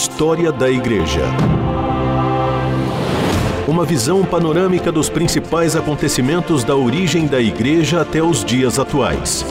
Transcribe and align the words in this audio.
História 0.00 0.52
da 0.52 0.70
Igreja. 0.70 1.22
Uma 3.66 3.84
visão 3.84 4.24
panorâmica 4.24 4.92
dos 4.92 5.10
principais 5.10 5.74
acontecimentos 5.74 6.62
da 6.62 6.76
origem 6.76 7.26
da 7.26 7.40
Igreja 7.40 8.02
até 8.02 8.22
os 8.22 8.44
dias 8.44 8.78
atuais. 8.78 9.44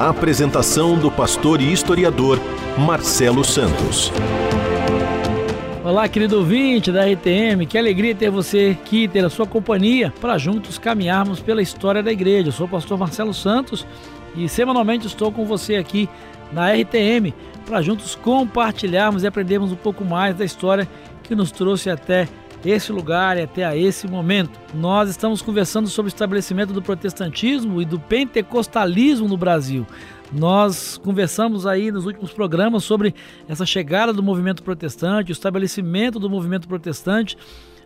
Apresentação 0.00 0.96
do 0.98 1.10
pastor 1.10 1.60
e 1.60 1.70
historiador 1.70 2.40
Marcelo 2.78 3.44
Santos. 3.44 4.10
Olá, 5.84 6.08
querido 6.08 6.38
ouvinte 6.38 6.90
da 6.90 7.04
RTM, 7.04 7.66
que 7.66 7.76
alegria 7.76 8.14
ter 8.14 8.30
você 8.30 8.76
aqui, 8.76 9.06
ter 9.06 9.24
a 9.24 9.30
sua 9.30 9.46
companhia 9.46 10.12
para 10.20 10.38
juntos 10.38 10.78
caminharmos 10.78 11.38
pela 11.38 11.60
história 11.60 12.02
da 12.02 12.10
igreja. 12.10 12.48
Eu 12.48 12.52
sou 12.52 12.66
o 12.66 12.68
pastor 12.68 12.98
Marcelo 12.98 13.34
Santos 13.34 13.86
e 14.36 14.48
semanalmente 14.48 15.06
estou 15.06 15.32
com 15.32 15.44
você 15.44 15.76
aqui 15.76 16.08
na 16.52 16.72
RTM 16.72 17.34
para 17.64 17.82
juntos 17.82 18.14
compartilharmos 18.14 19.22
e 19.22 19.26
aprendermos 19.26 19.72
um 19.72 19.76
pouco 19.76 20.04
mais 20.04 20.36
da 20.36 20.44
história 20.44 20.88
que 21.22 21.34
nos 21.34 21.50
trouxe 21.50 21.90
até 21.90 22.28
esse 22.64 22.92
lugar 22.92 23.36
e 23.36 23.42
até 23.42 23.64
a 23.64 23.76
esse 23.76 24.06
momento. 24.08 24.58
Nós 24.74 25.08
estamos 25.10 25.42
conversando 25.42 25.88
sobre 25.88 26.08
o 26.08 26.14
estabelecimento 26.14 26.72
do 26.72 26.82
protestantismo 26.82 27.80
e 27.80 27.84
do 27.84 27.98
pentecostalismo 27.98 29.28
no 29.28 29.36
Brasil. 29.36 29.86
Nós 30.32 30.98
conversamos 30.98 31.66
aí 31.66 31.92
nos 31.92 32.06
últimos 32.06 32.32
programas 32.32 32.84
sobre 32.84 33.14
essa 33.48 33.64
chegada 33.64 34.12
do 34.12 34.22
movimento 34.22 34.62
protestante, 34.62 35.30
o 35.30 35.32
estabelecimento 35.32 36.18
do 36.18 36.28
movimento 36.28 36.66
protestante 36.66 37.36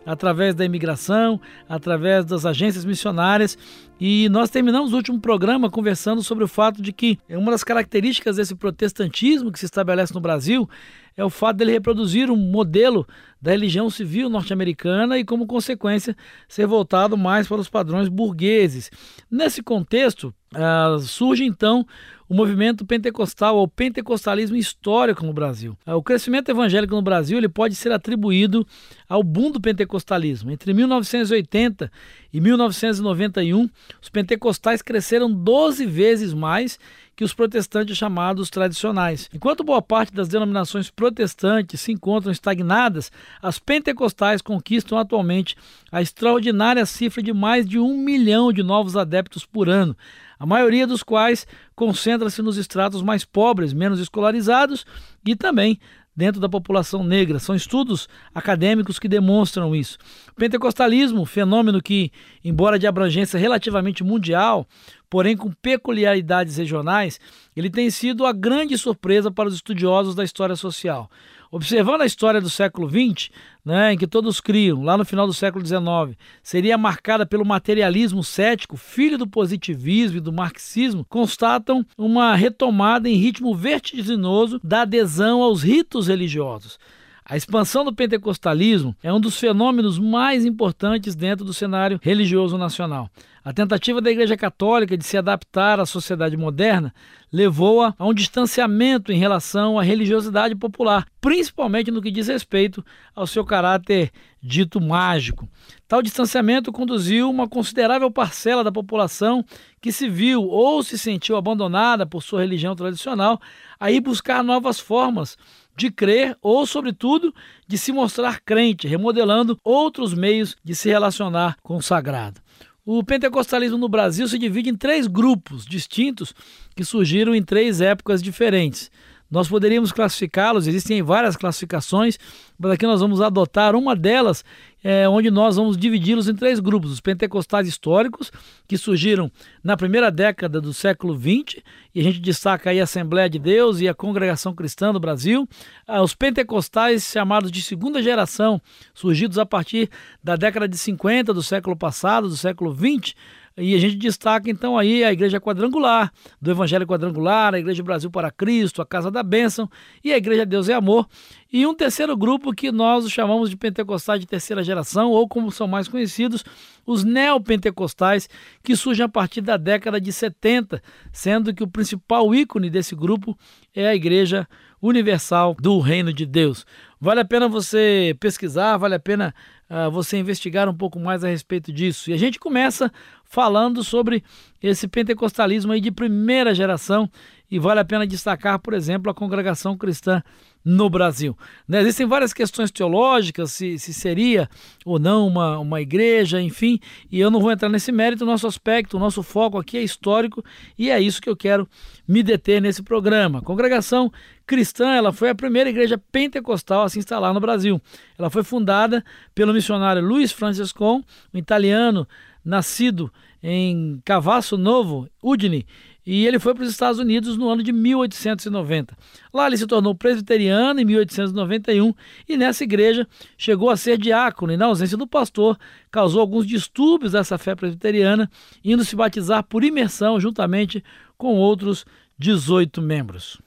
através 0.05 0.55
da 0.55 0.65
imigração, 0.65 1.39
através 1.67 2.25
das 2.25 2.45
agências 2.45 2.85
missionárias. 2.85 3.57
E 3.99 4.27
nós 4.29 4.49
terminamos 4.49 4.93
o 4.93 4.95
último 4.95 5.19
programa 5.19 5.69
conversando 5.69 6.23
sobre 6.23 6.43
o 6.43 6.47
fato 6.47 6.81
de 6.81 6.91
que 6.91 7.19
uma 7.29 7.51
das 7.51 7.63
características 7.63 8.37
desse 8.37 8.55
protestantismo 8.55 9.51
que 9.51 9.59
se 9.59 9.65
estabelece 9.65 10.13
no 10.13 10.19
Brasil 10.19 10.67
é 11.15 11.23
o 11.23 11.29
fato 11.29 11.57
dele 11.57 11.71
reproduzir 11.71 12.31
um 12.31 12.37
modelo 12.37 13.05
da 13.41 13.51
religião 13.51 13.89
civil 13.89 14.29
norte-americana 14.29 15.19
e, 15.19 15.25
como 15.25 15.45
consequência, 15.45 16.15
ser 16.47 16.65
voltado 16.65 17.17
mais 17.17 17.47
para 17.47 17.59
os 17.59 17.69
padrões 17.69 18.07
burgueses. 18.07 18.89
Nesse 19.29 19.61
contexto, 19.61 20.33
uh, 20.55 20.99
surge 20.99 21.43
então 21.43 21.85
o 22.31 22.33
movimento 22.33 22.85
pentecostal 22.85 23.57
ou 23.57 23.67
pentecostalismo 23.67 24.55
histórico 24.55 25.25
no 25.25 25.33
Brasil. 25.33 25.77
Uh, 25.85 25.95
o 25.95 26.01
crescimento 26.01 26.47
evangélico 26.47 26.95
no 26.95 27.01
Brasil 27.01 27.37
ele 27.37 27.49
pode 27.49 27.75
ser 27.75 27.91
atribuído 27.91 28.65
ao 29.09 29.21
boom 29.21 29.51
do 29.51 29.59
pentecostalismo. 29.59 30.49
Entre 30.49 30.73
1980 30.73 31.91
e 32.31 32.39
1991, 32.39 33.69
os 34.01 34.07
pentecostais 34.07 34.81
cresceram 34.81 35.29
12 35.29 35.85
vezes 35.85 36.33
mais 36.33 36.79
que 37.17 37.25
os 37.25 37.33
protestantes 37.33 37.97
chamados 37.97 38.49
tradicionais. 38.49 39.29
Enquanto 39.33 39.63
boa 39.63 39.81
parte 39.81 40.13
das 40.13 40.29
denominações 40.29 40.89
protestantes 40.89 41.81
se 41.81 41.91
encontram 41.91 42.31
estagnadas, 42.31 43.11
as 43.41 43.59
pentecostais 43.59 44.41
conquistam 44.41 44.97
atualmente 44.97 45.57
a 45.91 46.01
extraordinária 46.01 46.85
cifra 46.85 47.21
de 47.21 47.33
mais 47.33 47.67
de 47.67 47.77
um 47.77 47.97
milhão 47.97 48.53
de 48.53 48.63
novos 48.63 48.95
adeptos 48.95 49.45
por 49.45 49.67
ano, 49.67 49.95
a 50.41 50.45
maioria 50.47 50.87
dos 50.87 51.03
quais 51.03 51.45
concentra-se 51.75 52.41
nos 52.41 52.57
estratos 52.57 53.03
mais 53.03 53.23
pobres, 53.23 53.73
menos 53.73 53.99
escolarizados 53.99 54.87
e 55.23 55.35
também 55.35 55.79
dentro 56.15 56.41
da 56.41 56.49
população 56.49 57.03
negra. 57.03 57.37
São 57.37 57.53
estudos 57.53 58.09
acadêmicos 58.33 58.97
que 58.97 59.07
demonstram 59.07 59.75
isso. 59.75 59.99
O 60.31 60.39
pentecostalismo, 60.39 61.27
fenômeno 61.27 61.79
que, 61.79 62.11
embora 62.43 62.79
de 62.79 62.87
abrangência 62.87 63.39
relativamente 63.39 64.03
mundial, 64.03 64.67
porém 65.11 65.37
com 65.37 65.51
peculiaridades 65.51 66.57
regionais, 66.57 67.19
ele 67.55 67.69
tem 67.69 67.91
sido 67.91 68.25
a 68.25 68.33
grande 68.33 68.75
surpresa 68.79 69.29
para 69.29 69.47
os 69.47 69.53
estudiosos 69.53 70.15
da 70.15 70.23
história 70.23 70.55
social. 70.55 71.07
Observando 71.53 72.01
a 72.01 72.05
história 72.05 72.39
do 72.39 72.49
século 72.49 72.89
XX, 72.89 73.29
né, 73.65 73.91
em 73.91 73.97
que 73.97 74.07
todos 74.07 74.39
criam, 74.39 74.83
lá 74.83 74.97
no 74.97 75.03
final 75.03 75.27
do 75.27 75.33
século 75.33 75.65
XIX, 75.65 76.17
seria 76.41 76.77
marcada 76.77 77.25
pelo 77.25 77.45
materialismo 77.45 78.23
cético, 78.23 78.77
filho 78.77 79.17
do 79.17 79.27
positivismo 79.27 80.17
e 80.17 80.21
do 80.21 80.31
marxismo, 80.31 81.05
constatam 81.09 81.85
uma 81.97 82.33
retomada 82.35 83.09
em 83.09 83.15
ritmo 83.15 83.53
vertiginoso 83.53 84.61
da 84.63 84.83
adesão 84.83 85.41
aos 85.41 85.61
ritos 85.61 86.07
religiosos. 86.07 86.79
A 87.25 87.35
expansão 87.35 87.83
do 87.83 87.93
pentecostalismo 87.93 88.95
é 89.03 89.11
um 89.11 89.19
dos 89.19 89.37
fenômenos 89.37 89.99
mais 89.99 90.45
importantes 90.45 91.15
dentro 91.15 91.43
do 91.43 91.53
cenário 91.53 91.99
religioso 92.01 92.57
nacional. 92.57 93.09
A 93.43 93.51
tentativa 93.51 93.99
da 93.99 94.11
Igreja 94.11 94.37
Católica 94.37 94.95
de 94.95 95.03
se 95.03 95.17
adaptar 95.17 95.79
à 95.79 95.85
sociedade 95.85 96.37
moderna 96.37 96.93
levou-a 97.33 97.95
a 97.97 98.05
um 98.05 98.13
distanciamento 98.13 99.11
em 99.11 99.17
relação 99.17 99.79
à 99.79 99.83
religiosidade 99.83 100.55
popular, 100.55 101.07
principalmente 101.19 101.89
no 101.89 102.03
que 102.03 102.11
diz 102.11 102.27
respeito 102.27 102.85
ao 103.15 103.25
seu 103.25 103.43
caráter 103.43 104.11
dito 104.43 104.79
mágico. 104.79 105.49
Tal 105.87 106.03
distanciamento 106.03 106.71
conduziu 106.71 107.31
uma 107.31 107.49
considerável 107.49 108.11
parcela 108.11 108.63
da 108.63 108.71
população 108.71 109.43
que 109.81 109.91
se 109.91 110.07
viu 110.07 110.43
ou 110.43 110.83
se 110.83 110.99
sentiu 110.99 111.35
abandonada 111.35 112.05
por 112.05 112.21
sua 112.21 112.41
religião 112.41 112.75
tradicional 112.75 113.41
a 113.79 113.89
ir 113.89 114.01
buscar 114.01 114.43
novas 114.43 114.79
formas 114.79 115.35
de 115.75 115.89
crer 115.89 116.37
ou, 116.43 116.67
sobretudo, 116.67 117.33
de 117.67 117.75
se 117.75 117.91
mostrar 117.91 118.39
crente, 118.41 118.87
remodelando 118.87 119.59
outros 119.63 120.13
meios 120.13 120.55
de 120.63 120.75
se 120.75 120.89
relacionar 120.89 121.57
com 121.63 121.77
o 121.77 121.81
sagrado. 121.81 122.39
O 122.83 123.03
pentecostalismo 123.03 123.77
no 123.77 123.87
Brasil 123.87 124.27
se 124.27 124.39
divide 124.39 124.71
em 124.71 124.75
três 124.75 125.05
grupos 125.05 125.65
distintos 125.65 126.33
que 126.75 126.83
surgiram 126.83 127.35
em 127.35 127.43
três 127.43 127.79
épocas 127.79 128.23
diferentes. 128.23 128.89
Nós 129.31 129.47
poderíamos 129.47 129.93
classificá-los, 129.93 130.67
existem 130.67 131.01
várias 131.01 131.37
classificações, 131.37 132.19
mas 132.59 132.71
aqui 132.73 132.85
nós 132.85 132.99
vamos 132.99 133.21
adotar 133.21 133.77
uma 133.77 133.95
delas, 133.95 134.43
é, 134.83 135.07
onde 135.07 135.31
nós 135.31 135.55
vamos 135.55 135.77
dividi-los 135.77 136.27
em 136.27 136.35
três 136.35 136.59
grupos: 136.59 136.91
os 136.91 136.99
pentecostais 136.99 137.65
históricos, 137.65 138.29
que 138.67 138.77
surgiram 138.77 139.31
na 139.63 139.77
primeira 139.77 140.11
década 140.11 140.59
do 140.59 140.73
século 140.73 141.17
XX, 141.17 141.63
e 141.95 142.01
a 142.01 142.03
gente 142.03 142.19
destaca 142.19 142.71
aí 142.71 142.81
a 142.81 142.83
Assembleia 142.83 143.29
de 143.29 143.39
Deus 143.39 143.79
e 143.79 143.87
a 143.87 143.93
Congregação 143.93 144.53
Cristã 144.53 144.91
do 144.91 144.99
Brasil, 144.99 145.47
ah, 145.87 146.01
os 146.01 146.13
pentecostais 146.13 147.03
chamados 147.03 147.49
de 147.49 147.61
segunda 147.61 148.03
geração, 148.03 148.61
surgidos 148.93 149.37
a 149.37 149.45
partir 149.45 149.89
da 150.21 150.35
década 150.35 150.67
de 150.67 150.77
50 150.77 151.33
do 151.33 151.41
século 151.41 151.77
passado, 151.77 152.27
do 152.27 152.35
século 152.35 152.75
XX, 152.75 153.15
e 153.61 153.75
a 153.75 153.79
gente 153.79 153.95
destaca 153.95 154.49
então 154.49 154.77
aí 154.77 155.03
a 155.03 155.13
Igreja 155.13 155.39
Quadrangular, 155.39 156.11
do 156.41 156.49
Evangelho 156.49 156.87
Quadrangular, 156.87 157.53
a 157.53 157.59
Igreja 157.59 157.83
Brasil 157.83 158.09
para 158.09 158.31
Cristo, 158.31 158.81
a 158.81 158.85
Casa 158.85 159.11
da 159.11 159.21
Bênção 159.21 159.69
e 160.03 160.11
a 160.11 160.17
Igreja 160.17 160.45
Deus 160.45 160.67
e 160.67 160.73
Amor. 160.73 161.07
E 161.53 161.65
um 161.67 161.75
terceiro 161.75 162.17
grupo 162.17 162.53
que 162.53 162.71
nós 162.71 163.09
chamamos 163.11 163.49
de 163.49 163.57
pentecostais 163.57 164.19
de 164.19 164.25
terceira 164.25 164.63
geração, 164.63 165.11
ou 165.11 165.27
como 165.27 165.51
são 165.51 165.67
mais 165.67 165.87
conhecidos, 165.87 166.43
os 166.85 167.03
neopentecostais, 167.03 168.27
que 168.63 168.75
surgem 168.75 169.05
a 169.05 169.09
partir 169.09 169.41
da 169.41 169.57
década 169.57 170.01
de 170.01 170.11
70, 170.11 170.81
sendo 171.11 171.53
que 171.53 171.63
o 171.63 171.67
principal 171.67 172.33
ícone 172.33 172.69
desse 172.69 172.95
grupo 172.95 173.37
é 173.75 173.87
a 173.87 173.95
Igreja 173.95 174.47
Universal 174.81 175.55
do 175.59 175.79
Reino 175.79 176.11
de 176.11 176.25
Deus. 176.25 176.65
Vale 177.03 177.19
a 177.19 177.25
pena 177.25 177.49
você 177.49 178.15
pesquisar, 178.19 178.77
vale 178.77 178.93
a 178.93 178.99
pena 178.99 179.33
uh, 179.67 179.89
você 179.89 180.19
investigar 180.19 180.69
um 180.69 180.73
pouco 180.73 180.99
mais 180.99 181.23
a 181.23 181.27
respeito 181.27 181.73
disso. 181.73 182.11
E 182.11 182.13
a 182.13 182.17
gente 182.17 182.39
começa 182.39 182.93
falando 183.25 183.83
sobre 183.83 184.23
esse 184.61 184.87
pentecostalismo 184.87 185.71
aí 185.71 185.81
de 185.81 185.89
primeira 185.89 186.53
geração 186.53 187.09
e 187.49 187.57
vale 187.57 187.79
a 187.79 187.85
pena 187.85 188.05
destacar, 188.05 188.59
por 188.59 188.73
exemplo, 188.73 189.09
a 189.11 189.15
congregação 189.15 189.75
cristã 189.75 190.21
no 190.63 190.89
Brasil. 190.89 191.35
Né? 191.67 191.81
Existem 191.81 192.05
várias 192.05 192.33
questões 192.33 192.71
teológicas, 192.71 193.51
se, 193.51 193.79
se 193.79 193.93
seria 193.93 194.47
ou 194.85 194.99
não 194.99 195.27
uma, 195.27 195.59
uma 195.59 195.81
igreja, 195.81 196.41
enfim, 196.41 196.79
e 197.11 197.19
eu 197.19 197.31
não 197.31 197.39
vou 197.39 197.51
entrar 197.51 197.67
nesse 197.67 197.91
mérito, 197.91 198.23
o 198.23 198.27
nosso 198.27 198.47
aspecto, 198.47 198.95
o 198.95 198.99
nosso 198.99 199.23
foco 199.23 199.57
aqui 199.57 199.77
é 199.77 199.81
histórico 199.81 200.43
e 200.77 200.89
é 200.89 200.99
isso 201.01 201.21
que 201.21 201.29
eu 201.29 201.35
quero 201.35 201.67
me 202.07 202.21
deter 202.21 202.61
nesse 202.61 202.83
programa. 202.83 203.39
A 203.39 203.41
congregação 203.41 204.11
cristã, 204.45 204.93
ela 204.93 205.11
foi 205.11 205.29
a 205.29 205.35
primeira 205.35 205.69
igreja 205.69 205.97
pentecostal 206.11 206.83
a 206.83 206.89
se 206.91 206.99
instalar 206.99 207.33
no 207.33 207.39
Brasil. 207.39 207.81
Ela 208.17 208.29
foi 208.29 208.43
fundada 208.43 209.03
pelo 209.33 209.53
missionário 209.53 210.05
Luiz 210.05 210.31
Franciscon, 210.31 211.03
um 211.33 211.37
italiano 211.37 212.07
nascido 212.43 213.11
em 213.41 213.99
Cavasso 214.05 214.57
Novo, 214.57 215.07
Udine, 215.21 215.65
e 216.05 216.25
ele 216.25 216.39
foi 216.39 216.53
para 216.53 216.63
os 216.63 216.69
Estados 216.69 216.99
Unidos 216.99 217.37
no 217.37 217.47
ano 217.47 217.61
de 217.61 217.71
1890. 217.71 218.97
Lá 219.31 219.47
ele 219.47 219.57
se 219.57 219.67
tornou 219.67 219.93
presbiteriano 219.93 220.79
em 220.79 220.85
1891 220.85 221.93
e 222.27 222.37
nessa 222.37 222.63
igreja 222.63 223.07
chegou 223.37 223.69
a 223.69 223.77
ser 223.77 223.97
diácono 223.97 224.51
e, 224.51 224.57
na 224.57 224.65
ausência 224.65 224.97
do 224.97 225.05
pastor, 225.05 225.57
causou 225.91 226.21
alguns 226.21 226.47
distúrbios 226.47 227.11
dessa 227.11 227.37
fé 227.37 227.55
presbiteriana, 227.55 228.29
indo 228.63 228.83
se 228.83 228.95
batizar 228.95 229.43
por 229.43 229.63
imersão 229.63 230.19
juntamente 230.19 230.83
com 231.17 231.35
outros 231.35 231.85
18 232.17 232.81
membros. 232.81 233.39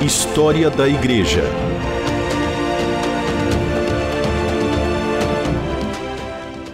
História 0.00 0.70
da 0.70 0.88
Igreja. 0.88 1.42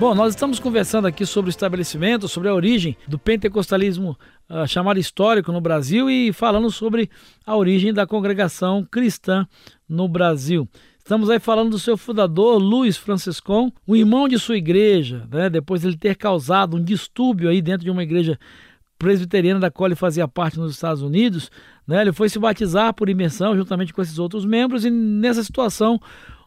Bom, 0.03 0.17
nós 0.17 0.35
estamos 0.35 0.59
conversando 0.59 1.07
aqui 1.07 1.25
sobre 1.25 1.49
o 1.49 1.53
estabelecimento, 1.53 2.27
sobre 2.27 2.49
a 2.49 2.55
origem 2.55 2.97
do 3.07 3.21
pentecostalismo 3.21 4.19
uh, 4.51 4.67
chamado 4.67 4.99
histórico 4.99 5.53
no 5.53 5.61
Brasil 5.61 6.11
e 6.11 6.33
falando 6.33 6.73
sobre 6.73 7.09
a 7.47 7.57
origem 7.57 7.95
da 7.95 8.05
congregação 8.05 8.85
cristã 8.85 9.47
no 9.89 10.09
Brasil. 10.09 10.69
Estamos 10.99 11.31
aí 11.31 11.39
falando 11.39 11.71
do 11.71 11.79
seu 11.79 11.97
fundador, 11.97 12.59
Luiz 12.59 12.97
Franciscon, 12.97 13.71
um 13.87 13.95
irmão 13.95 14.27
de 14.27 14.41
sua 14.41 14.57
igreja, 14.57 15.25
né, 15.31 15.49
depois 15.49 15.83
de 15.83 15.87
ele 15.87 15.97
ter 15.97 16.17
causado 16.17 16.77
um 16.77 16.83
distúrbio 16.83 17.49
aí 17.49 17.63
dentro 17.63 17.85
de 17.85 17.91
uma 17.93 18.03
igreja 18.03 18.37
presbiteriana 18.99 19.61
da 19.61 19.71
qual 19.71 19.87
ele 19.87 19.95
fazia 19.95 20.27
parte 20.27 20.59
nos 20.59 20.73
Estados 20.73 21.01
Unidos, 21.01 21.49
né, 21.87 22.03
ele 22.03 22.13
foi 22.13 22.29
se 22.29 22.41
batizar 22.41 22.93
por 22.93 23.09
imersão 23.09 23.57
juntamente 23.57 23.93
com 23.93 24.03
esses 24.03 24.19
outros 24.19 24.45
membros 24.45 24.85
e 24.85 24.91
nessa 24.91 25.45
situação 25.45 26.01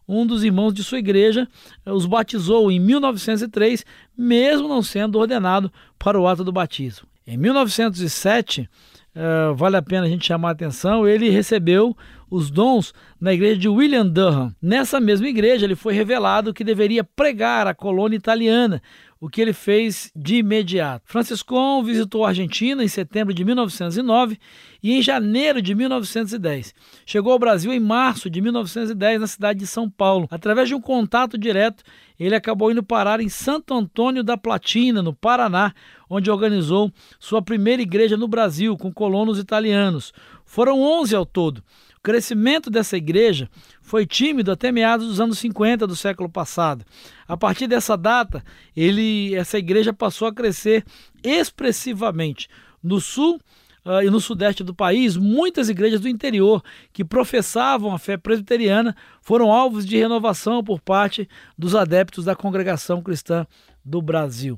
um 0.08 0.26
dos 0.26 0.44
irmãos 0.44 0.74
de 0.74 0.84
sua 0.84 1.00
igreja 1.00 1.48
eh, 1.86 1.92
os 1.92 2.06
batizou 2.06 2.72
em 2.72 2.80
1903, 2.80 3.86
mesmo 4.18 4.68
não 4.68 4.82
sendo 4.82 5.20
ordenado 5.20 5.72
para 5.98 6.20
o 6.20 6.28
ato 6.28 6.44
do 6.44 6.52
batismo. 6.52 7.08
Em 7.28 7.38
1907, 7.38 8.70
eh, 9.16 9.54
vale 9.56 9.78
a 9.78 9.82
pena 9.82 10.06
a 10.06 10.10
gente 10.10 10.26
chamar 10.26 10.50
a 10.50 10.52
atenção, 10.52 11.08
ele 11.08 11.30
recebeu 11.30 11.96
os 12.30 12.52
dons 12.52 12.94
na 13.20 13.34
igreja 13.34 13.58
de 13.58 13.70
William 13.70 14.06
Durham. 14.06 14.54
Nessa 14.62 15.00
mesma 15.00 15.28
igreja, 15.30 15.66
ele 15.66 15.76
foi 15.76 15.94
revelado 15.94 16.54
que 16.54 16.64
deveria 16.64 17.04
pregar 17.04 17.66
a 17.66 17.74
colônia 17.74 18.18
italiana, 18.18 18.82
o 19.20 19.30
que 19.30 19.42
ele 19.42 19.54
fez 19.54 20.12
de 20.14 20.38
imediato. 20.38 21.06
Franciscon 21.06 21.82
visitou 21.82 22.26
a 22.26 22.30
Argentina 22.30 22.84
em 22.84 22.88
setembro 22.88 23.34
de 23.34 23.46
1909 23.46 24.38
e 24.84 24.94
em 24.94 25.02
janeiro 25.02 25.62
de 25.62 25.74
1910. 25.74 26.76
Chegou 27.06 27.32
ao 27.32 27.40
Brasil 27.40 27.74
em 27.74 27.80
março 27.80 28.30
de 28.30 28.42
1910 28.42 29.22
na 29.22 29.28
cidade 29.28 29.60
de 29.60 29.68
São 29.68 29.90
Paulo. 29.90 30.28
Através 30.30 30.68
de 30.68 30.76
um 30.76 30.82
contato 30.82 31.38
direto, 31.38 31.84
ele 32.20 32.36
acabou 32.36 32.72
indo 32.72 32.84
parar 32.84 33.20
em 33.20 33.30
Santo 33.30 33.74
Antônio 33.74 34.24
da 34.24 34.38
Platina, 34.38 35.02
no 35.02 35.14
Paraná, 35.14 35.74
onde 36.10 36.32
organizou 36.32 36.92
sua 37.20 37.42
primeira 37.42 37.82
igreja 37.82 38.16
no 38.16 38.28
Brasil 38.28 38.78
com 38.78 38.92
colonos 38.92 39.40
italianos. 39.40 40.14
Foram 40.46 40.82
11 40.82 41.16
ao 41.16 41.26
todo 41.26 41.64
crescimento 42.06 42.70
dessa 42.70 42.96
igreja 42.96 43.50
foi 43.82 44.06
tímido 44.06 44.52
até 44.52 44.72
meados 44.72 45.08
dos 45.08 45.20
anos 45.20 45.40
50 45.40 45.88
do 45.88 45.96
século 45.96 46.30
passado. 46.30 46.86
A 47.28 47.36
partir 47.36 47.66
dessa 47.66 47.98
data, 47.98 48.46
ele, 48.78 49.34
essa 49.34 49.58
igreja 49.58 49.92
passou 49.92 50.28
a 50.28 50.34
crescer 50.34 50.86
expressivamente. 51.24 52.48
No 52.84 53.02
sul 53.02 53.42
uh, 53.86 54.02
e 54.04 54.10
no 54.10 54.20
sudeste 54.20 54.64
do 54.64 54.74
país, 54.74 55.16
muitas 55.16 55.70
igrejas 55.70 56.02
do 56.02 56.10
interior 56.10 56.64
que 56.92 57.06
professavam 57.06 57.94
a 57.94 58.00
fé 58.00 58.18
presbiteriana 58.18 58.96
foram 59.22 59.52
alvos 59.52 59.86
de 59.86 59.98
renovação 59.98 60.64
por 60.64 60.82
parte 60.82 61.30
dos 61.58 61.76
adeptos 61.76 62.26
da 62.26 62.36
congregação 62.36 63.02
cristã 63.02 63.46
do 63.84 64.02
Brasil. 64.02 64.58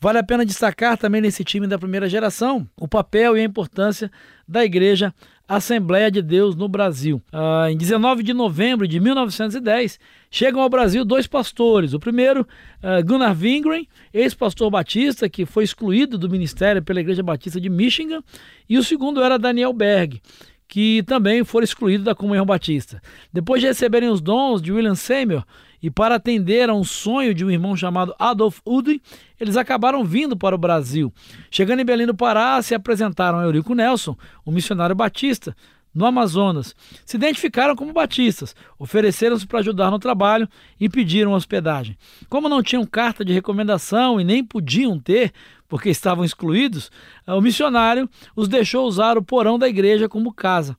Vale 0.00 0.18
a 0.18 0.22
pena 0.22 0.46
destacar 0.46 0.96
também 0.96 1.20
nesse 1.20 1.42
time 1.42 1.66
da 1.66 1.76
primeira 1.76 2.08
geração 2.08 2.68
o 2.76 2.86
papel 2.86 3.36
e 3.36 3.40
a 3.40 3.44
importância 3.44 4.10
da 4.46 4.64
igreja 4.64 5.12
Assembleia 5.48 6.10
de 6.10 6.20
Deus 6.20 6.54
no 6.54 6.68
Brasil. 6.68 7.22
Ah, 7.32 7.70
em 7.70 7.76
19 7.76 8.22
de 8.22 8.34
novembro 8.34 8.86
de 8.86 9.00
1910, 9.00 9.98
chegam 10.30 10.60
ao 10.60 10.68
Brasil 10.68 11.06
dois 11.06 11.26
pastores. 11.26 11.94
O 11.94 11.98
primeiro, 11.98 12.46
ah, 12.82 13.00
Gunnar 13.00 13.34
Wingren, 13.34 13.88
ex-pastor 14.12 14.70
batista, 14.70 15.26
que 15.26 15.46
foi 15.46 15.64
excluído 15.64 16.18
do 16.18 16.28
ministério 16.28 16.82
pela 16.82 17.00
Igreja 17.00 17.22
Batista 17.22 17.58
de 17.58 17.70
Michigan, 17.70 18.22
e 18.68 18.76
o 18.76 18.84
segundo 18.84 19.22
era 19.22 19.38
Daniel 19.38 19.72
Berg, 19.72 20.20
que 20.68 21.02
também 21.04 21.42
foi 21.42 21.64
excluído 21.64 22.04
da 22.04 22.14
comunhão 22.14 22.44
batista. 22.44 23.00
Depois 23.32 23.62
de 23.62 23.68
receberem 23.68 24.10
os 24.10 24.20
dons 24.20 24.60
de 24.60 24.70
William 24.70 24.94
Seymour 24.94 25.44
e 25.82 25.90
para 25.90 26.16
atender 26.16 26.68
a 26.68 26.74
um 26.74 26.84
sonho 26.84 27.34
de 27.34 27.44
um 27.44 27.50
irmão 27.50 27.76
chamado 27.76 28.14
Adolf 28.18 28.60
Udi, 28.66 29.00
eles 29.38 29.56
acabaram 29.56 30.04
vindo 30.04 30.36
para 30.36 30.54
o 30.54 30.58
Brasil. 30.58 31.12
Chegando 31.50 31.80
em 31.80 31.84
Belém 31.84 32.06
do 32.06 32.14
Pará, 32.14 32.60
se 32.62 32.74
apresentaram 32.74 33.38
a 33.38 33.44
Eurico 33.44 33.74
Nelson, 33.74 34.16
um 34.46 34.52
missionário 34.52 34.96
batista, 34.96 35.54
no 35.94 36.06
Amazonas. 36.06 36.76
Se 37.04 37.16
identificaram 37.16 37.74
como 37.74 37.92
batistas, 37.92 38.54
ofereceram-se 38.78 39.46
para 39.46 39.60
ajudar 39.60 39.90
no 39.90 39.98
trabalho 39.98 40.48
e 40.78 40.88
pediram 40.88 41.32
hospedagem. 41.32 41.96
Como 42.28 42.48
não 42.48 42.62
tinham 42.62 42.86
carta 42.86 43.24
de 43.24 43.32
recomendação 43.32 44.20
e 44.20 44.24
nem 44.24 44.44
podiam 44.44 44.98
ter, 44.98 45.32
porque 45.68 45.90
estavam 45.90 46.24
excluídos, 46.24 46.90
o 47.26 47.40
missionário 47.40 48.08
os 48.36 48.48
deixou 48.48 48.86
usar 48.86 49.18
o 49.18 49.22
porão 49.22 49.58
da 49.58 49.68
igreja 49.68 50.08
como 50.08 50.32
casa. 50.32 50.76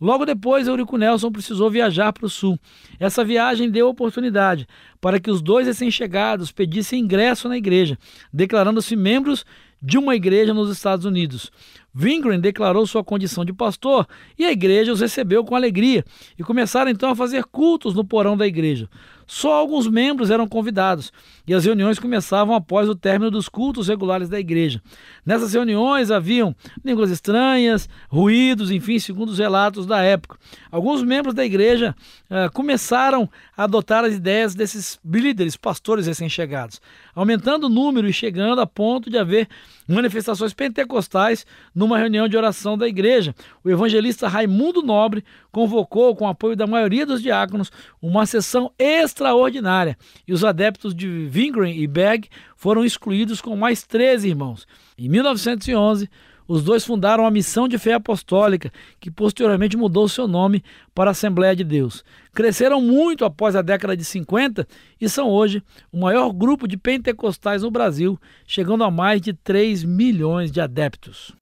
Logo 0.00 0.24
depois, 0.24 0.66
Eurico 0.66 0.96
Nelson 0.96 1.30
precisou 1.30 1.70
viajar 1.70 2.12
para 2.12 2.24
o 2.24 2.30
sul. 2.30 2.58
Essa 2.98 3.24
viagem 3.24 3.70
deu 3.70 3.88
oportunidade 3.88 4.66
para 5.00 5.20
que 5.20 5.30
os 5.30 5.42
dois 5.42 5.66
recém-chegados 5.66 6.50
pedissem 6.50 7.02
ingresso 7.02 7.48
na 7.48 7.56
igreja, 7.56 7.98
declarando-se 8.32 8.96
membros 8.96 9.44
de 9.82 9.98
uma 9.98 10.14
igreja 10.14 10.54
nos 10.54 10.70
Estados 10.70 11.04
Unidos. 11.04 11.50
Wingren 11.94 12.38
declarou 12.38 12.86
sua 12.86 13.02
condição 13.02 13.44
de 13.44 13.52
pastor 13.52 14.06
e 14.38 14.44
a 14.44 14.52
igreja 14.52 14.92
os 14.92 15.00
recebeu 15.00 15.44
com 15.44 15.56
alegria 15.56 16.04
e 16.38 16.42
começaram 16.42 16.90
então 16.90 17.10
a 17.10 17.16
fazer 17.16 17.44
cultos 17.44 17.94
no 17.94 18.04
porão 18.04 18.36
da 18.36 18.46
igreja. 18.46 18.88
Só 19.30 19.52
alguns 19.52 19.86
membros 19.86 20.28
eram 20.28 20.48
convidados 20.48 21.12
e 21.46 21.54
as 21.54 21.64
reuniões 21.64 22.00
começavam 22.00 22.52
após 22.52 22.88
o 22.88 22.96
término 22.96 23.30
dos 23.30 23.48
cultos 23.48 23.86
regulares 23.86 24.28
da 24.28 24.40
igreja. 24.40 24.82
Nessas 25.24 25.52
reuniões 25.52 26.10
haviam 26.10 26.52
línguas 26.84 27.12
estranhas, 27.12 27.88
ruídos, 28.08 28.72
enfim, 28.72 28.98
segundo 28.98 29.28
os 29.28 29.38
relatos 29.38 29.86
da 29.86 30.02
época. 30.02 30.36
Alguns 30.68 31.04
membros 31.04 31.32
da 31.32 31.44
igreja 31.44 31.94
uh, 32.28 32.52
começaram 32.52 33.30
a 33.56 33.62
adotar 33.64 34.04
as 34.04 34.14
ideias 34.14 34.52
desses 34.52 34.98
líderes, 35.04 35.56
pastores 35.56 36.08
recém-chegados, 36.08 36.80
aumentando 37.14 37.66
o 37.66 37.70
número 37.70 38.08
e 38.08 38.12
chegando 38.12 38.60
a 38.60 38.66
ponto 38.66 39.08
de 39.08 39.16
haver 39.16 39.48
manifestações 39.86 40.52
pentecostais 40.52 41.46
numa 41.72 41.98
reunião 41.98 42.28
de 42.28 42.36
oração 42.36 42.76
da 42.76 42.88
igreja. 42.88 43.34
O 43.62 43.70
evangelista 43.70 44.26
Raimundo 44.26 44.82
Nobre 44.82 45.24
convocou, 45.52 46.14
com 46.14 46.24
o 46.24 46.28
apoio 46.28 46.56
da 46.56 46.66
maioria 46.66 47.04
dos 47.04 47.22
diáconos, 47.22 47.70
uma 48.00 48.24
sessão 48.26 48.72
extraordinária 49.20 49.96
e 50.26 50.32
os 50.32 50.44
adeptos 50.44 50.94
de 50.94 51.28
Wingren 51.32 51.76
e 51.76 51.86
Berg 51.86 52.28
foram 52.56 52.84
excluídos 52.84 53.40
com 53.40 53.54
mais 53.54 53.82
13 53.82 54.28
irmãos. 54.28 54.66
Em 54.96 55.08
1911, 55.08 56.08
os 56.48 56.64
dois 56.64 56.84
fundaram 56.84 57.24
a 57.24 57.30
Missão 57.30 57.68
de 57.68 57.78
Fé 57.78 57.92
Apostólica, 57.92 58.72
que 58.98 59.10
posteriormente 59.10 59.76
mudou 59.76 60.08
seu 60.08 60.26
nome 60.26 60.64
para 60.92 61.10
Assembleia 61.10 61.54
de 61.54 61.62
Deus. 61.62 62.02
Cresceram 62.34 62.80
muito 62.80 63.24
após 63.24 63.54
a 63.54 63.62
década 63.62 63.96
de 63.96 64.04
50 64.04 64.66
e 65.00 65.08
são 65.08 65.28
hoje 65.28 65.62
o 65.92 66.00
maior 66.00 66.32
grupo 66.32 66.66
de 66.66 66.76
pentecostais 66.76 67.62
no 67.62 67.70
Brasil, 67.70 68.18
chegando 68.46 68.82
a 68.82 68.90
mais 68.90 69.20
de 69.20 69.32
3 69.32 69.84
milhões 69.84 70.50
de 70.50 70.60
adeptos. 70.60 71.32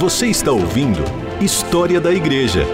Você 0.00 0.28
está 0.28 0.50
ouvindo 0.50 1.00
História 1.42 2.00
da 2.00 2.10
Igreja. 2.10 2.64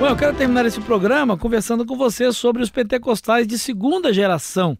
Bom, 0.00 0.08
eu 0.08 0.16
quero 0.16 0.36
terminar 0.36 0.66
esse 0.66 0.80
programa 0.80 1.38
conversando 1.38 1.86
com 1.86 1.96
você 1.96 2.32
sobre 2.32 2.64
os 2.64 2.68
pentecostais 2.68 3.46
de 3.46 3.60
segunda 3.60 4.12
geração. 4.12 4.76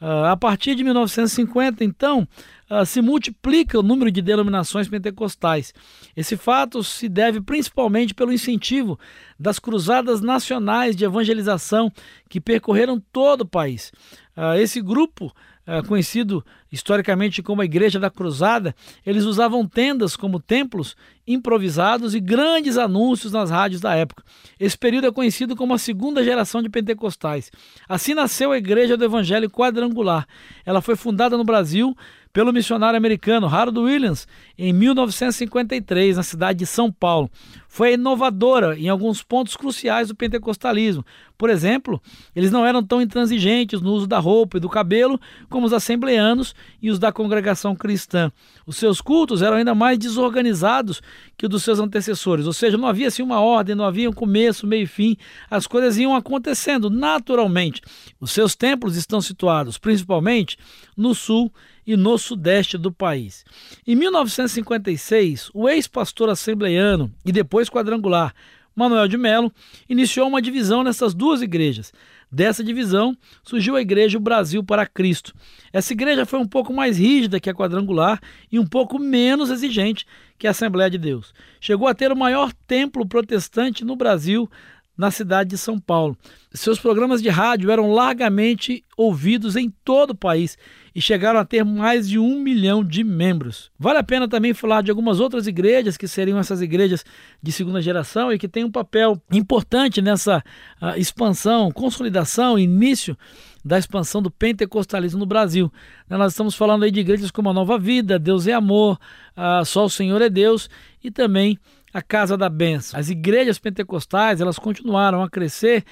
Uh, 0.00 0.24
a 0.24 0.36
partir 0.36 0.74
de 0.74 0.82
1950, 0.82 1.84
então, 1.84 2.26
uh, 2.70 2.86
se 2.86 3.02
multiplica 3.02 3.78
o 3.78 3.82
número 3.82 4.10
de 4.10 4.22
denominações 4.22 4.88
pentecostais. 4.88 5.74
Esse 6.16 6.38
fato 6.38 6.82
se 6.82 7.06
deve 7.06 7.40
principalmente 7.42 8.14
pelo 8.14 8.32
incentivo 8.32 8.98
das 9.38 9.58
cruzadas 9.58 10.22
nacionais 10.22 10.96
de 10.96 11.04
evangelização 11.04 11.92
que 12.30 12.40
percorreram 12.40 12.98
todo 13.12 13.42
o 13.42 13.46
país. 13.46 13.92
Uh, 14.36 14.58
esse 14.58 14.80
grupo 14.80 15.32
é, 15.66 15.80
conhecido 15.82 16.44
historicamente 16.70 17.42
como 17.42 17.62
a 17.62 17.64
Igreja 17.64 17.98
da 17.98 18.10
Cruzada, 18.10 18.74
eles 19.06 19.24
usavam 19.24 19.66
tendas 19.66 20.14
como 20.14 20.38
templos 20.38 20.94
improvisados 21.26 22.14
e 22.14 22.20
grandes 22.20 22.76
anúncios 22.76 23.32
nas 23.32 23.50
rádios 23.50 23.80
da 23.80 23.94
época. 23.94 24.22
Esse 24.60 24.76
período 24.76 25.06
é 25.06 25.12
conhecido 25.12 25.56
como 25.56 25.72
a 25.72 25.78
segunda 25.78 26.22
geração 26.22 26.62
de 26.62 26.68
pentecostais. 26.68 27.50
Assim 27.88 28.12
nasceu 28.12 28.52
a 28.52 28.58
Igreja 28.58 28.96
do 28.96 29.04
Evangelho 29.04 29.48
Quadrangular. 29.48 30.26
Ela 30.66 30.82
foi 30.82 30.96
fundada 30.96 31.36
no 31.36 31.44
Brasil 31.44 31.96
pelo 32.30 32.52
missionário 32.52 32.96
americano 32.98 33.46
Harold 33.46 33.78
Williams 33.78 34.28
em 34.58 34.72
1953, 34.72 36.16
na 36.16 36.22
cidade 36.22 36.58
de 36.58 36.66
São 36.66 36.92
Paulo. 36.92 37.30
Foi 37.74 37.94
inovadora 37.94 38.78
em 38.78 38.88
alguns 38.88 39.20
pontos 39.20 39.56
cruciais 39.56 40.06
do 40.06 40.14
pentecostalismo. 40.14 41.04
Por 41.36 41.50
exemplo, 41.50 42.00
eles 42.32 42.52
não 42.52 42.64
eram 42.64 42.84
tão 42.84 43.02
intransigentes 43.02 43.80
no 43.80 43.90
uso 43.90 44.06
da 44.06 44.20
roupa 44.20 44.58
e 44.58 44.60
do 44.60 44.68
cabelo 44.68 45.20
como 45.50 45.66
os 45.66 45.72
assembleanos 45.72 46.54
e 46.80 46.88
os 46.88 47.00
da 47.00 47.10
congregação 47.10 47.74
cristã. 47.74 48.30
Os 48.64 48.76
seus 48.76 49.00
cultos 49.00 49.42
eram 49.42 49.56
ainda 49.56 49.74
mais 49.74 49.98
desorganizados 49.98 51.02
que 51.36 51.46
os 51.46 51.50
dos 51.50 51.64
seus 51.64 51.80
antecessores, 51.80 52.46
ou 52.46 52.52
seja, 52.52 52.78
não 52.78 52.86
havia 52.86 53.08
assim 53.08 53.24
uma 53.24 53.40
ordem, 53.40 53.74
não 53.74 53.84
havia 53.84 54.08
um 54.08 54.12
começo, 54.12 54.68
meio 54.68 54.84
e 54.84 54.86
fim, 54.86 55.16
as 55.50 55.66
coisas 55.66 55.98
iam 55.98 56.14
acontecendo 56.14 56.88
naturalmente. 56.88 57.82
Os 58.20 58.30
seus 58.30 58.54
templos 58.54 58.96
estão 58.96 59.20
situados 59.20 59.78
principalmente 59.78 60.56
no 60.96 61.12
sul 61.12 61.52
e 61.86 61.96
no 61.96 62.16
sudeste 62.16 62.78
do 62.78 62.90
país. 62.90 63.44
Em 63.86 63.94
1956, 63.94 65.50
o 65.52 65.68
ex-pastor 65.68 66.30
assembleiano 66.30 67.12
e 67.24 67.32
depois 67.32 67.63
quadrangular 67.70 68.34
Manuel 68.74 69.06
de 69.06 69.16
Melo 69.16 69.52
iniciou 69.88 70.28
uma 70.28 70.42
divisão 70.42 70.82
nessas 70.82 71.14
duas 71.14 71.40
igrejas. 71.40 71.92
Dessa 72.30 72.64
divisão 72.64 73.16
surgiu 73.44 73.76
a 73.76 73.80
Igreja 73.80 74.18
Brasil 74.18 74.64
para 74.64 74.86
Cristo. 74.86 75.32
Essa 75.72 75.92
igreja 75.92 76.26
foi 76.26 76.40
um 76.40 76.46
pouco 76.46 76.72
mais 76.72 76.98
rígida 76.98 77.38
que 77.38 77.48
a 77.48 77.54
quadrangular 77.54 78.20
e 78.50 78.58
um 78.58 78.66
pouco 78.66 78.98
menos 78.98 79.50
exigente 79.50 80.04
que 80.36 80.48
a 80.48 80.50
Assembleia 80.50 80.90
de 80.90 80.98
Deus. 80.98 81.32
Chegou 81.60 81.86
a 81.86 81.94
ter 81.94 82.10
o 82.10 82.16
maior 82.16 82.52
templo 82.66 83.06
protestante 83.06 83.84
no 83.84 83.94
Brasil 83.94 84.50
na 84.96 85.10
cidade 85.10 85.50
de 85.50 85.58
São 85.58 85.78
Paulo. 85.78 86.16
Seus 86.52 86.78
programas 86.78 87.20
de 87.20 87.28
rádio 87.28 87.70
eram 87.70 87.90
largamente 87.92 88.84
ouvidos 88.96 89.56
em 89.56 89.68
todo 89.84 90.10
o 90.10 90.14
país 90.14 90.56
e 90.94 91.00
chegaram 91.00 91.40
a 91.40 91.44
ter 91.44 91.64
mais 91.64 92.08
de 92.08 92.18
um 92.18 92.38
milhão 92.38 92.84
de 92.84 93.02
membros. 93.02 93.72
Vale 93.76 93.98
a 93.98 94.04
pena 94.04 94.28
também 94.28 94.54
falar 94.54 94.82
de 94.82 94.90
algumas 94.90 95.18
outras 95.18 95.48
igrejas 95.48 95.96
que 95.96 96.06
seriam 96.06 96.38
essas 96.38 96.62
igrejas 96.62 97.04
de 97.42 97.50
segunda 97.50 97.82
geração 97.82 98.32
e 98.32 98.38
que 98.38 98.46
têm 98.46 98.62
um 98.62 98.70
papel 98.70 99.20
importante 99.32 100.00
nessa 100.00 100.38
uh, 100.80 100.96
expansão, 100.96 101.72
consolidação, 101.72 102.56
início 102.56 103.18
da 103.64 103.76
expansão 103.76 104.22
do 104.22 104.30
pentecostalismo 104.30 105.18
no 105.18 105.26
Brasil. 105.26 105.72
Nós 106.08 106.32
estamos 106.32 106.54
falando 106.54 106.84
aí 106.84 106.92
de 106.92 107.00
igrejas 107.00 107.32
como 107.32 107.50
a 107.50 107.52
Nova 107.52 107.76
Vida, 107.78 108.18
Deus 108.18 108.46
é 108.46 108.52
Amor, 108.52 108.96
uh, 109.36 109.64
Só 109.64 109.86
o 109.86 109.90
Senhor 109.90 110.22
é 110.22 110.28
Deus 110.28 110.70
e 111.02 111.10
também 111.10 111.58
a 111.94 112.02
Casa 112.02 112.36
da 112.36 112.48
Bênção. 112.48 112.98
As 112.98 113.08
igrejas 113.08 113.56
pentecostais 113.56 114.40
elas 114.40 114.58
continuaram 114.58 115.22
a 115.22 115.30
crescer, 115.30 115.84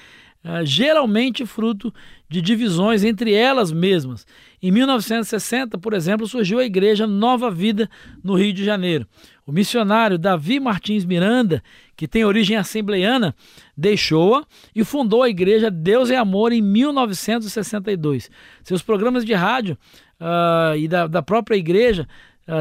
uh, 0.43 0.65
geralmente 0.65 1.45
fruto 1.45 1.93
de 2.27 2.41
divisões 2.41 3.05
entre 3.05 3.33
elas 3.33 3.71
mesmas. 3.71 4.27
Em 4.61 4.69
1960, 4.69 5.77
por 5.77 5.93
exemplo, 5.93 6.27
surgiu 6.27 6.59
a 6.59 6.65
Igreja 6.65 7.07
Nova 7.07 7.49
Vida 7.49 7.89
no 8.21 8.35
Rio 8.35 8.51
de 8.51 8.65
Janeiro. 8.65 9.07
O 9.47 9.51
missionário 9.51 10.17
Davi 10.17 10.59
Martins 10.59 11.05
Miranda, 11.05 11.63
que 11.95 12.07
tem 12.07 12.25
origem 12.25 12.57
assembleiana, 12.57 13.33
deixou-a 13.75 14.45
e 14.75 14.83
fundou 14.83 15.23
a 15.23 15.29
Igreja 15.29 15.71
Deus 15.71 16.09
é 16.11 16.17
Amor 16.17 16.51
em 16.51 16.61
1962. 16.61 18.29
Seus 18.61 18.81
programas 18.81 19.23
de 19.23 19.33
rádio 19.33 19.77
uh, 20.19 20.75
e 20.77 20.87
da, 20.87 21.07
da 21.07 21.21
própria 21.21 21.55
igreja 21.55 22.07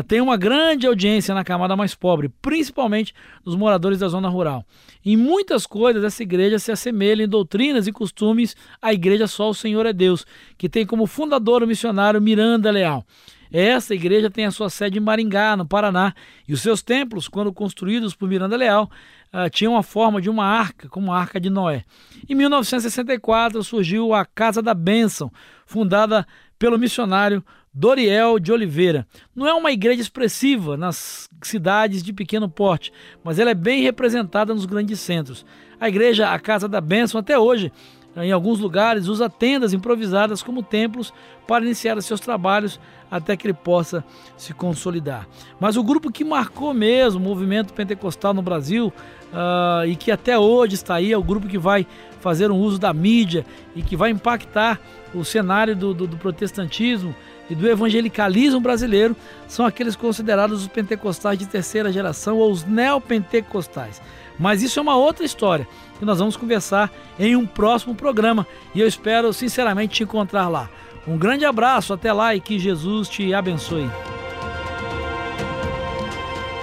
tem 0.07 0.21
uma 0.21 0.37
grande 0.37 0.87
audiência 0.87 1.35
na 1.35 1.43
camada 1.43 1.75
mais 1.75 1.95
pobre, 1.95 2.29
principalmente 2.41 3.13
dos 3.45 3.57
moradores 3.57 3.99
da 3.99 4.09
zona 4.09 4.29
rural. 4.29 4.65
Em 5.05 5.17
muitas 5.17 5.67
coisas, 5.67 6.05
essa 6.05 6.23
igreja 6.23 6.59
se 6.59 6.71
assemelha 6.71 7.25
em 7.25 7.29
doutrinas 7.29 7.87
e 7.87 7.93
costumes 7.93 8.57
à 8.81 8.93
igreja 8.93 9.27
Só 9.27 9.51
o 9.51 9.55
Senhor 9.55 9.85
é 9.85 9.93
Deus, 9.93 10.25
que 10.57 10.69
tem 10.69 10.87
como 10.87 11.07
fundador 11.07 11.63
o 11.63 11.67
missionário 11.67 12.23
Miranda 12.23 12.71
Leal. 12.71 13.05
Essa 13.53 13.95
igreja 13.95 14.31
tem 14.31 14.47
a 14.47 14.51
sua 14.51 14.71
sede 14.71 14.97
em 14.97 15.01
Maringá, 15.01 15.55
no 15.57 15.67
Paraná, 15.67 16.15
e 16.49 16.55
os 16.55 16.63
seus 16.63 16.81
templos, 16.81 17.29
quando 17.29 17.53
construídos 17.53 18.15
por 18.15 18.27
Miranda 18.27 18.57
Leal, 18.57 18.91
uh, 19.31 19.51
tinham 19.51 19.77
a 19.77 19.83
forma 19.83 20.23
de 20.23 20.31
uma 20.31 20.47
arca, 20.47 20.89
como 20.89 21.13
a 21.13 21.19
Arca 21.19 21.39
de 21.39 21.51
Noé. 21.51 21.85
Em 22.27 22.35
1964 22.35 23.63
surgiu 23.63 24.15
a 24.15 24.25
Casa 24.25 24.63
da 24.63 24.73
Bênção, 24.73 25.31
fundada 25.67 26.27
pelo 26.59 26.79
missionário 26.79 27.45
Doriel 27.75 28.39
de 28.39 28.53
Oliveira. 28.53 29.07
Não 29.35 29.47
é 29.47 29.55
uma 29.55 29.73
igreja 29.73 30.01
expressiva 30.01 30.77
nas 30.77 31.29
cidades 31.43 32.03
de 32.03 32.13
pequeno 32.13 32.49
porte, 32.49 32.93
mas 33.25 33.39
ela 33.39 33.51
é 33.51 33.55
bem 33.55 33.83
representada 33.83 34.53
nos 34.53 34.67
grandes 34.67 35.01
centros. 35.01 35.47
A 35.81 35.89
igreja, 35.89 36.31
a 36.31 36.39
Casa 36.39 36.69
da 36.69 36.81
Bênção, 36.81 37.19
até 37.19 37.39
hoje, 37.39 37.73
em 38.17 38.31
alguns 38.31 38.61
lugares, 38.61 39.09
usa 39.09 39.31
tendas 39.31 39.73
improvisadas 39.73 40.43
como 40.43 40.63
templos 40.63 41.15
para 41.47 41.65
iniciar 41.65 42.01
seus 42.03 42.21
trabalhos 42.21 42.79
até 43.11 43.37
que 43.37 43.47
ele 43.47 43.55
possa 43.55 44.05
se 44.37 44.53
consolidar. 44.53 45.27
Mas 45.59 45.77
o 45.77 45.83
grupo 45.83 46.13
que 46.13 46.25
marcou 46.25 46.75
mesmo 46.75 47.21
o 47.21 47.23
movimento 47.23 47.73
pentecostal 47.73 48.35
no 48.35 48.43
Brasil 48.43 48.93
uh, 49.33 49.87
e 49.87 49.97
que 49.97 50.11
até 50.11 50.39
hoje 50.39 50.75
está 50.75 50.97
aí, 50.97 51.13
é 51.13 51.17
o 51.17 51.23
grupo 51.23 51.49
que 51.49 51.59
vai 51.59 51.87
fazer 52.23 52.51
um 52.51 52.57
uso 52.57 52.79
da 52.79 52.95
mídia 52.95 53.45
e 53.75 53.83
que 53.83 53.97
vai 53.97 54.11
impactar 54.11 54.81
o 55.13 55.25
cenário 55.25 55.77
do, 55.77 55.93
do, 55.93 56.07
do 56.07 56.17
protestantismo 56.17 57.15
e 57.51 57.55
do 57.55 57.69
evangelicalismo 57.69 58.61
brasileiro 58.61 59.15
são 59.47 59.67
aqueles 59.67 59.97
considerados 59.97 60.63
os 60.63 60.69
pentecostais 60.69 61.39
de 61.39 61.47
terceira 61.47 61.93
geração 61.93 62.39
ou 62.39 62.51
os 62.51 62.65
neopentecostais. 62.65 64.01
Mas 64.39 64.63
isso 64.63 64.79
é 64.79 64.83
uma 64.83 64.97
outra 64.97 65.25
história 65.25 65.67
que 65.99 66.05
nós 66.05 66.19
vamos 66.19 66.37
conversar 66.37 66.91
em 67.19 67.37
um 67.37 67.45
próximo 67.45 67.95
programa 67.95 68.47
e 68.75 68.81
eu 68.81 68.87
espero 68.87 69.33
sinceramente 69.33 69.97
te 69.97 70.03
encontrar 70.05 70.49
lá. 70.49 70.71
Um 71.07 71.19
grande 71.19 71.45
abraço, 71.45 71.93
até 71.93 72.13
lá 72.13 72.35
e 72.35 72.41
que 72.41 72.59
Jesus 72.59 73.09
te 73.09 73.35
abençoe. 73.35 73.91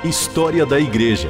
História 0.03 0.65
da 0.65 0.79
Igreja. 0.79 1.29